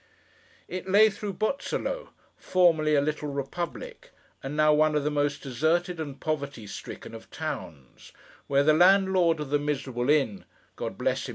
[0.67, 4.09] It lay through Bozzolo; formerly a little republic,
[4.41, 8.11] and now one of the most deserted and poverty stricken of towns:
[8.47, 10.45] where the landlord of the miserable inn
[10.75, 11.29] (God bless him!